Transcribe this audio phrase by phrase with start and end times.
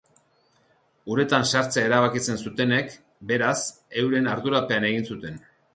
[1.15, 2.99] Uretan sartzea erabakitzen zutenek,
[3.35, 3.55] beraz,
[4.05, 5.43] euren ardurapean egiten zuten.